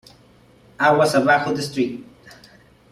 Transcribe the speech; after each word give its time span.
Aguas 0.79 1.13
abajo 1.13 1.53
de 1.53 1.59
St. 1.61 2.03